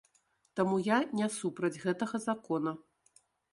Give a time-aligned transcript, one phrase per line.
[0.59, 2.77] Таму я не супраць гэтага закона.